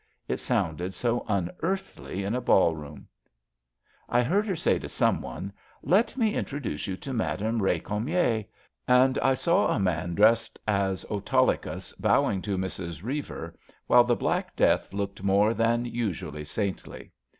[0.27, 3.07] It soonded so nn* earthly in a ballroom*
[4.09, 5.51] I heard her say to some one:^^
[5.83, 8.47] Let me introduce you to Madame Becamier/'
[8.87, 13.03] and I saw a man dressed as Autolycus bowing to Mrs.
[13.03, 13.53] Eeiver,
[13.85, 17.11] while The Black Death looked more than usually saintly.